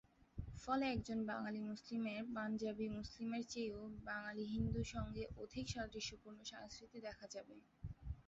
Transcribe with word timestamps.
ফলে 0.57 0.85
একজন 0.89 1.19
বাঙালি 1.27 1.61
মুসলিমের 1.69 2.21
পাঞ্জাবি 2.35 2.87
মুসলিমের 2.97 3.43
চেয়েও 3.51 3.81
বাঙালি 4.05 4.43
হিন্দু 4.53 4.81
সঙ্গে 4.93 5.23
অধিক 5.37 5.65
সাদৃশ্যপূর্ণ 5.69 6.39
সংস্কৃতি 6.51 6.97
দেখা 7.07 7.25
যাবে। 7.33 7.55